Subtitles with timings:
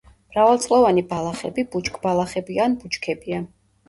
[0.35, 3.43] მრავალწლოვანი ბალახები, ბუჩქბალახები ან ბუჩქებია.